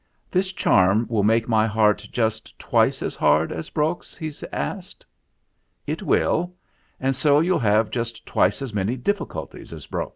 [0.31, 5.05] "This charm will make my heart just twice as hard as Brok's?" he asked.
[5.85, 6.55] "It will;
[6.99, 10.09] and so you'll have just twice as many difficulties as Brok."